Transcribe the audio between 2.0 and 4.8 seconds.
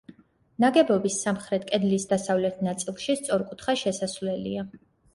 დასავლეთ ნაწილში სწორკუთხა შესასვლელია.